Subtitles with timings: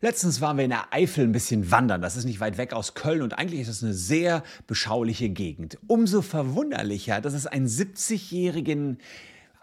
[0.00, 2.02] Letztens waren wir in der Eifel ein bisschen wandern.
[2.02, 5.78] Das ist nicht weit weg aus Köln und eigentlich ist es eine sehr beschauliche Gegend.
[5.86, 8.98] Umso verwunderlicher, dass es einen 70-jährigen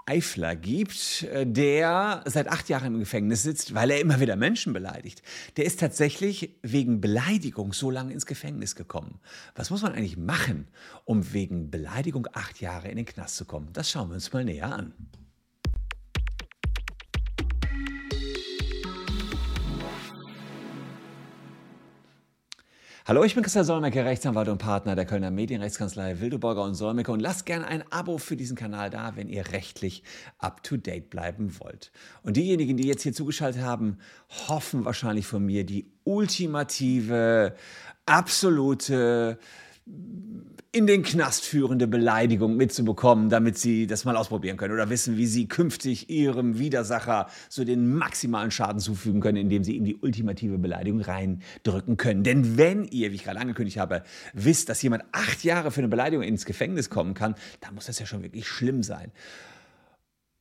[0.05, 4.73] Eifler gibt, äh, der seit acht Jahren im Gefängnis sitzt, weil er immer wieder Menschen
[4.73, 5.21] beleidigt.
[5.55, 9.19] Der ist tatsächlich wegen Beleidigung so lange ins Gefängnis gekommen.
[9.55, 10.67] Was muss man eigentlich machen,
[11.05, 13.69] um wegen Beleidigung acht Jahre in den Knast zu kommen?
[13.71, 14.93] Das schauen wir uns mal näher an.
[23.05, 27.19] Hallo, ich bin Christian Solmecke, Rechtsanwalt und Partner der Kölner Medienrechtskanzlei Wildeborger und Solmecke und
[27.19, 30.03] lasst gerne ein Abo für diesen Kanal da, wenn ihr rechtlich
[30.37, 31.91] up-to-date bleiben wollt.
[32.21, 33.97] Und diejenigen, die jetzt hier zugeschaltet haben,
[34.47, 37.57] hoffen wahrscheinlich von mir die ultimative,
[38.05, 39.37] absolute
[39.85, 45.27] in den Knast führende Beleidigung mitzubekommen, damit sie das mal ausprobieren können oder wissen, wie
[45.27, 50.57] sie künftig ihrem Widersacher so den maximalen Schaden zufügen können, indem sie ihm die ultimative
[50.57, 52.23] Beleidigung reindrücken können.
[52.23, 54.03] Denn wenn ihr, wie ich gerade angekündigt habe,
[54.33, 57.99] wisst, dass jemand acht Jahre für eine Beleidigung ins Gefängnis kommen kann, dann muss das
[57.99, 59.11] ja schon wirklich schlimm sein.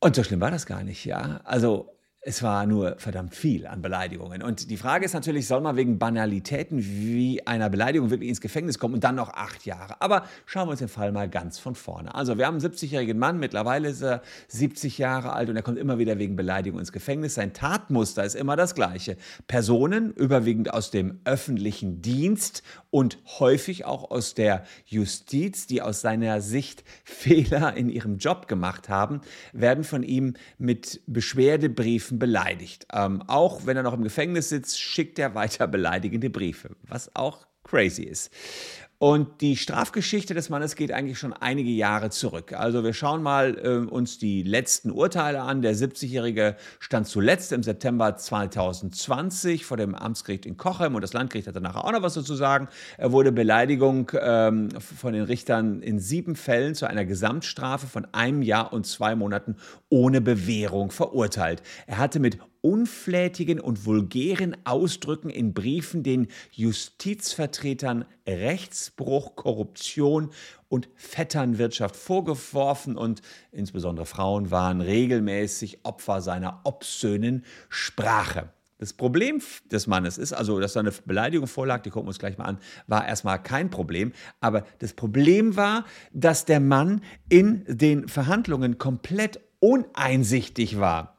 [0.01, 1.43] Und so schlimm war das gar nicht, ja.
[1.45, 1.91] Also
[2.25, 4.45] es war nur verdammt viel an Beleidigungen.
[4.45, 8.78] Und die Frage ist natürlich, soll man wegen Banalitäten wie einer Beleidigung wirklich ins Gefängnis
[8.78, 10.01] kommen und dann noch acht Jahre?
[10.01, 12.15] Aber schauen wir uns den Fall mal ganz von vorne.
[12.15, 15.78] Also wir haben einen 70-jährigen Mann, mittlerweile ist er 70 Jahre alt und er kommt
[15.78, 17.34] immer wieder wegen Beleidigung ins Gefängnis.
[17.34, 19.17] Sein Tatmuster ist immer das gleiche.
[19.48, 26.41] Personen, überwiegend aus dem öffentlichen Dienst und häufig auch aus der Justiz, die aus seiner
[26.41, 32.87] Sicht Fehler in ihrem Job gemacht haben, werden von ihm mit Beschwerdebriefen Briefen beleidigt.
[32.93, 37.47] Ähm, auch wenn er noch im Gefängnis sitzt, schickt er weiter beleidigende Briefe, was auch
[37.65, 38.31] crazy ist.
[39.03, 42.53] Und die Strafgeschichte des Mannes geht eigentlich schon einige Jahre zurück.
[42.53, 45.61] Also wir schauen mal äh, uns die letzten Urteile an.
[45.61, 51.48] Der 70-Jährige stand zuletzt im September 2020 vor dem Amtsgericht in Kochem und das Landgericht
[51.48, 52.69] hat danach auch noch was dazu sagen.
[52.97, 58.41] Er wurde Beleidigung ähm, von den Richtern in sieben Fällen zu einer Gesamtstrafe von einem
[58.41, 59.56] Jahr und zwei Monaten
[59.88, 61.65] ohne Bewährung verurteilt.
[61.88, 70.31] Er hatte mit unflätigen und vulgären Ausdrücken in Briefen den Justizvertretern Rechtsbruch, Korruption
[70.69, 73.21] und Vetternwirtschaft vorgeworfen und
[73.51, 78.49] insbesondere Frauen waren regelmäßig Opfer seiner obszönen Sprache.
[78.83, 79.41] Das Problem
[79.71, 82.47] des Mannes ist also, dass da eine Beleidigung vorlag, die gucken wir uns gleich mal
[82.47, 82.59] an,
[82.89, 84.12] war erstmal kein Problem.
[84.41, 91.12] Aber das Problem war, dass der Mann in den Verhandlungen komplett uneinsichtig war.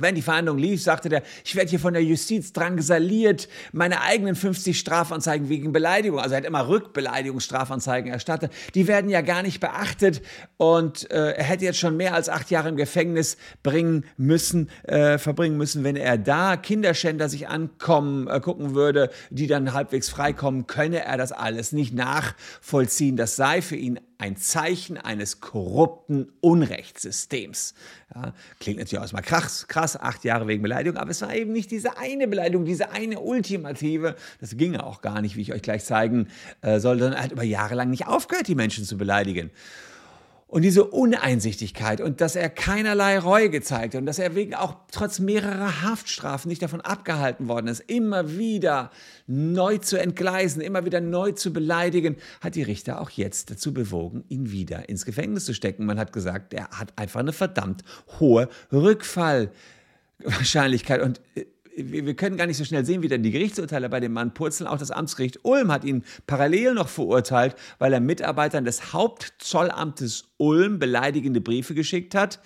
[0.00, 4.34] Wenn die Verhandlung lief, sagte der, ich werde hier von der Justiz drangsaliert, meine eigenen
[4.34, 9.60] 50 Strafanzeigen wegen Beleidigung, also er hat immer Rückbeleidigungsstrafanzeigen erstattet, die werden ja gar nicht
[9.60, 10.22] beachtet
[10.56, 15.18] und äh, er hätte jetzt schon mehr als acht Jahre im Gefängnis bringen müssen, äh,
[15.18, 20.66] verbringen müssen, wenn er da Kinderschänder sich ankommen, äh, gucken würde, die dann halbwegs freikommen,
[20.66, 23.16] könne er das alles nicht nachvollziehen.
[23.16, 27.74] Das sei für ihn ein Zeichen eines korrupten Unrechtssystems.
[28.14, 31.52] Ja, klingt natürlich auch mal krass, krass, acht Jahre wegen Beleidigung, aber es war eben
[31.52, 35.62] nicht diese eine Beleidigung, diese eine ultimative, das ging auch gar nicht, wie ich euch
[35.62, 36.28] gleich zeigen
[36.60, 39.50] äh, soll, sondern er hat über Jahre lang nicht aufgehört, die Menschen zu beleidigen.
[40.50, 44.74] Und diese Uneinsichtigkeit und dass er keinerlei Reue gezeigt hat und dass er wegen auch
[44.90, 48.90] trotz mehrerer Haftstrafen nicht davon abgehalten worden ist, immer wieder
[49.28, 54.24] neu zu entgleisen, immer wieder neu zu beleidigen, hat die Richter auch jetzt dazu bewogen,
[54.28, 55.86] ihn wieder ins Gefängnis zu stecken.
[55.86, 57.84] Man hat gesagt, er hat einfach eine verdammt
[58.18, 61.44] hohe Rückfallwahrscheinlichkeit und äh,
[61.76, 64.66] wir können gar nicht so schnell sehen, wie dann die Gerichtsurteile bei dem Mann purzeln.
[64.66, 70.78] Auch das Amtsgericht Ulm hat ihn parallel noch verurteilt, weil er Mitarbeitern des Hauptzollamtes Ulm
[70.78, 72.40] beleidigende Briefe geschickt hat.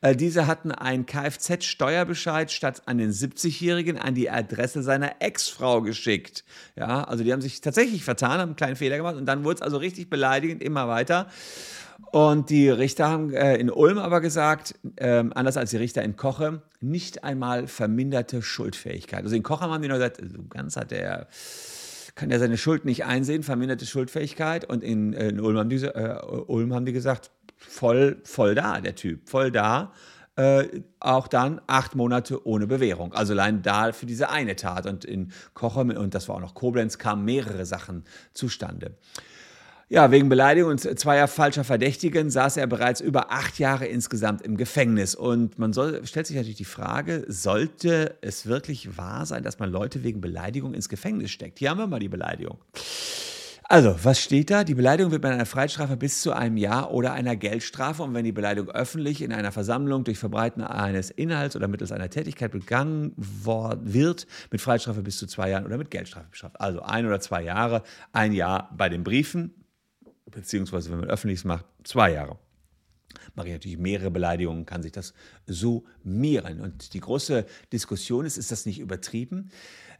[0.00, 6.44] Äh, diese hatten einen Kfz-Steuerbescheid statt an den 70-Jährigen an die Adresse seiner Ex-Frau geschickt.
[6.76, 9.56] Ja, also die haben sich tatsächlich vertan, haben einen kleinen Fehler gemacht und dann wurde
[9.56, 11.28] es also richtig beleidigend immer weiter.
[12.12, 16.16] Und die Richter haben äh, in Ulm aber gesagt, äh, anders als die Richter in
[16.16, 19.22] Koche, nicht einmal verminderte Schuldfähigkeit.
[19.22, 21.28] Also in Koche haben die nur gesagt, so ganz hat er
[22.14, 24.64] kann er seine Schuld nicht einsehen, verminderte Schuldfähigkeit.
[24.66, 28.80] Und in, äh, in Ulm, haben die, äh, Ulm haben die gesagt, voll, voll da,
[28.80, 29.92] der Typ, voll da.
[30.36, 33.12] Äh, auch dann acht Monate ohne Bewährung.
[33.12, 34.86] Also allein da für diese eine Tat.
[34.86, 38.04] Und in Koche, und das war auch noch Koblenz, kamen mehrere Sachen
[38.34, 38.96] zustande.
[39.92, 44.56] Ja, wegen Beleidigung und zweier falscher Verdächtigen saß er bereits über acht Jahre insgesamt im
[44.56, 45.16] Gefängnis.
[45.16, 49.68] Und man soll, stellt sich natürlich die Frage, sollte es wirklich wahr sein, dass man
[49.68, 51.58] Leute wegen Beleidigung ins Gefängnis steckt?
[51.58, 52.58] Hier haben wir mal die Beleidigung.
[53.64, 54.62] Also, was steht da?
[54.62, 58.24] Die Beleidigung wird mit einer Freiheitsstrafe bis zu einem Jahr oder einer Geldstrafe und wenn
[58.24, 63.12] die Beleidigung öffentlich in einer Versammlung durch Verbreiten eines Inhalts oder mittels einer Tätigkeit begangen
[63.16, 66.60] wird, mit Freiheitsstrafe bis zu zwei Jahren oder mit Geldstrafe bestraft.
[66.60, 67.82] Also ein oder zwei Jahre,
[68.12, 69.52] ein Jahr bei den Briefen,
[70.30, 72.38] beziehungsweise wenn man öffentliches macht, zwei Jahre
[73.34, 75.14] mache ich natürlich mehrere Beleidigungen, kann sich das
[75.46, 76.60] summieren.
[76.60, 79.50] Und die große Diskussion ist, ist das nicht übertrieben?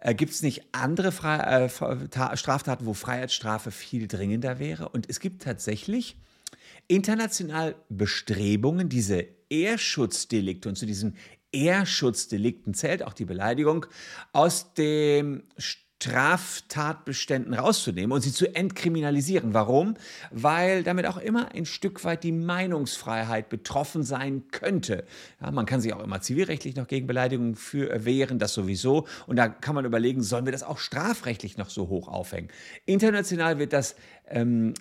[0.00, 4.88] Äh, gibt es nicht andere Fre äh, Straftaten, wo Freiheitsstrafe viel dringender wäre?
[4.88, 6.16] Und es gibt tatsächlich
[6.88, 11.16] international Bestrebungen, diese Ehrschutzdelikt und zu diesen
[11.52, 13.86] Ehrschutzdelinkten zählt auch die Beleidigung
[14.32, 15.42] aus dem
[16.00, 19.52] Straftatbeständen rauszunehmen und sie zu entkriminalisieren.
[19.52, 19.96] Warum?
[20.30, 25.04] Weil damit auch immer ein Stück weit die Meinungsfreiheit betroffen sein könnte.
[25.42, 29.06] Ja, man kann sich auch immer zivilrechtlich noch gegen Beleidigungen für, wehren, das sowieso.
[29.26, 32.48] Und da kann man überlegen, sollen wir das auch strafrechtlich noch so hoch aufhängen?
[32.86, 33.94] International wird das
[34.26, 34.72] ähm,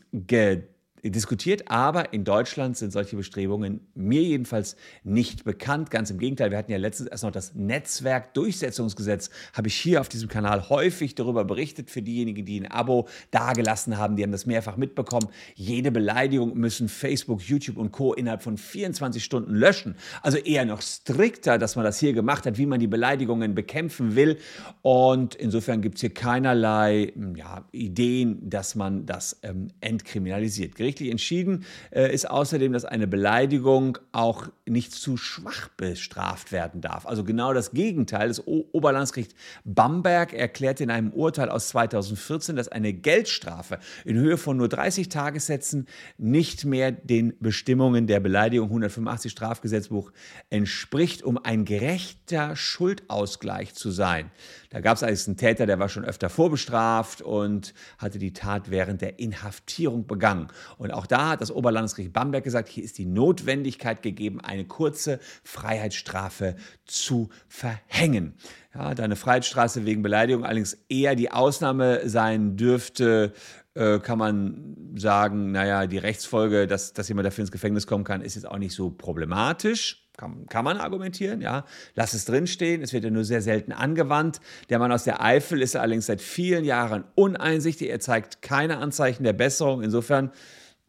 [1.04, 5.92] diskutiert, aber in Deutschland sind solche Bestrebungen mir jedenfalls nicht bekannt.
[5.92, 10.10] Ganz im Gegenteil, wir hatten ja letztens erst noch das Netzwerkdurchsetzungsgesetz, habe ich hier auf
[10.10, 11.90] diesem Kanal häufig darüber berichtet.
[11.90, 15.30] Für diejenigen, die ein Abo dagelassen haben, die haben das mehrfach mitbekommen.
[15.56, 18.14] Jede Beleidigung müssen Facebook, YouTube und Co.
[18.14, 19.96] innerhalb von 24 Stunden löschen.
[20.22, 24.16] Also eher noch strikter, dass man das hier gemacht hat, wie man die Beleidigungen bekämpfen
[24.16, 24.38] will.
[24.82, 31.66] Und insofern gibt es hier keinerlei ja, Ideen, dass man das ähm, entkriminalisiert gerichtlich entschieden
[31.92, 37.06] äh, ist außerdem, dass eine Beleidigung auch nicht zu schwach bestraft werden darf.
[37.06, 38.28] Also genau das Gegenteil.
[38.28, 44.38] Das o Oberlandesgericht Bamberg erklärte in einem Urteil aus 2014, dass eine Geldstrafe in Höhe
[44.38, 45.88] von nur 30 Tagessätzen
[46.18, 50.12] nicht mehr den Bestimmungen der Beleidigung 185 Strafgesetzbuch
[50.50, 54.32] entspricht, um ein gerechter Schuldausgleich zu sein.
[54.70, 59.02] Da gab es einen Täter, der war schon öfter vorbestraft und hatte die Tat während
[59.02, 60.48] der Inhaftierung begangen.
[60.80, 65.20] Und auch da hat das Oberlandesgericht Bamberg gesagt, hier ist die Notwendigkeit gegeben, eine kurze
[65.44, 66.56] Freiheitsstrafe
[66.86, 68.36] zu verhängen.
[68.74, 73.34] Ja, da eine Freiheitsstrafe wegen Beleidigung allerdings eher die Ausnahme sein dürfte,
[73.74, 78.22] äh, kann man sagen, naja, die Rechtsfolge, dass, dass jemand dafür ins Gefängnis kommen kann,
[78.22, 80.06] ist jetzt auch nicht so problematisch.
[80.16, 81.66] Kann, kann, man argumentieren, ja.
[81.96, 84.40] Lass es drinstehen, es wird ja nur sehr selten angewandt.
[84.70, 87.90] Der Mann aus der Eifel ist allerdings seit vielen Jahren uneinsichtig.
[87.90, 89.82] Er zeigt keine Anzeichen der Besserung.
[89.82, 90.32] Insofern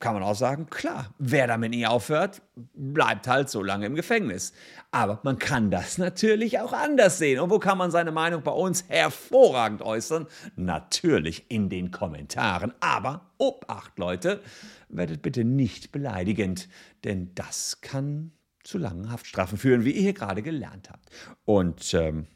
[0.00, 2.40] kann man auch sagen, klar, wer damit nie aufhört,
[2.74, 4.54] bleibt halt so lange im Gefängnis.
[4.90, 7.38] Aber man kann das natürlich auch anders sehen.
[7.38, 10.26] Und wo kann man seine Meinung bei uns hervorragend äußern?
[10.56, 12.72] Natürlich in den Kommentaren.
[12.80, 14.40] Aber Obacht, Leute,
[14.88, 16.68] werdet bitte nicht beleidigend,
[17.04, 18.32] denn das kann
[18.64, 21.10] zu langen Haftstrafen führen, wie ihr hier gerade gelernt habt.
[21.44, 22.26] Und ähm,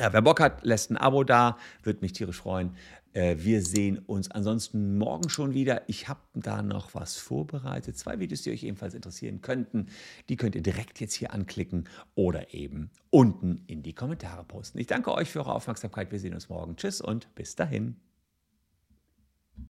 [0.00, 2.76] ja, wer Bock hat, lässt ein Abo da, würde mich tierisch freuen.
[3.14, 5.88] Äh, wir sehen uns ansonsten morgen schon wieder.
[5.88, 7.96] Ich habe da noch was vorbereitet.
[7.96, 9.86] Zwei Videos, die euch ebenfalls interessieren könnten.
[10.28, 14.78] Die könnt ihr direkt jetzt hier anklicken oder eben unten in die Kommentare posten.
[14.78, 16.12] Ich danke euch für eure Aufmerksamkeit.
[16.12, 16.76] Wir sehen uns morgen.
[16.76, 17.96] Tschüss und bis dahin.